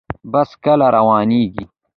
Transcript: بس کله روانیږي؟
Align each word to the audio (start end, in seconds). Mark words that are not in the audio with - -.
بس 0.31 0.49
کله 0.63 0.87
روانیږي؟ 0.95 1.63